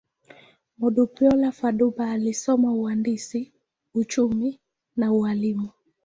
Modupeola 0.77 1.51
Fadugba 1.51 2.11
alisoma 2.11 2.73
uhandisi, 2.73 3.51
uchumi, 3.95 4.59
na 4.95 5.11
ualimu. 5.13 5.69